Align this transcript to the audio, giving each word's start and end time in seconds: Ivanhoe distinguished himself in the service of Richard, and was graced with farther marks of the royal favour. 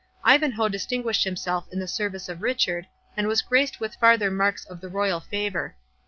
Ivanhoe 0.25 0.67
distinguished 0.69 1.25
himself 1.25 1.67
in 1.71 1.77
the 1.77 1.87
service 1.87 2.27
of 2.27 2.41
Richard, 2.41 2.87
and 3.15 3.27
was 3.27 3.43
graced 3.43 3.79
with 3.79 3.97
farther 3.97 4.31
marks 4.31 4.65
of 4.65 4.81
the 4.81 4.89
royal 4.89 5.19
favour. 5.19 5.75